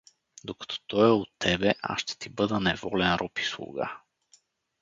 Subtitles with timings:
[0.43, 3.99] Докато той е у тебе, аз ще ти бъда неволен роб и слуга.